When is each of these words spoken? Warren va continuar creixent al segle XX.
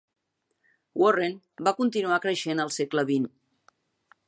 Warren 1.01 1.35
va 1.67 1.75
continuar 1.81 2.19
creixent 2.25 2.63
al 2.65 2.75
segle 2.79 3.07
XX. 3.13 3.31